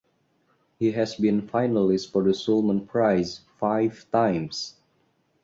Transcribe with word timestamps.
He 0.79 0.93
has 0.93 1.13
been 1.13 1.43
finalist 1.47 2.11
for 2.11 2.23
the 2.23 2.31
Sulman 2.31 2.87
Prize 2.87 3.41
five 3.59 4.07
times. 4.11 4.77